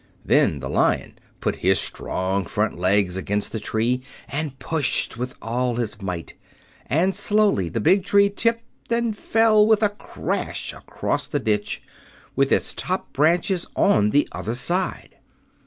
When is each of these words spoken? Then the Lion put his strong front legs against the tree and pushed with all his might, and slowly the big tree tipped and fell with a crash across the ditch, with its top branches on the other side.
Then 0.25 0.61
the 0.61 0.67
Lion 0.67 1.19
put 1.41 1.57
his 1.57 1.79
strong 1.79 2.47
front 2.47 2.75
legs 2.75 3.17
against 3.17 3.51
the 3.51 3.59
tree 3.59 4.01
and 4.27 4.57
pushed 4.57 5.15
with 5.15 5.35
all 5.43 5.75
his 5.75 6.01
might, 6.01 6.33
and 6.87 7.13
slowly 7.13 7.69
the 7.69 7.79
big 7.81 8.03
tree 8.03 8.27
tipped 8.27 8.91
and 8.91 9.15
fell 9.15 9.67
with 9.67 9.83
a 9.83 9.89
crash 9.89 10.73
across 10.73 11.27
the 11.27 11.39
ditch, 11.39 11.83
with 12.35 12.51
its 12.51 12.73
top 12.73 13.13
branches 13.13 13.67
on 13.75 14.09
the 14.09 14.27
other 14.31 14.55
side. 14.55 15.17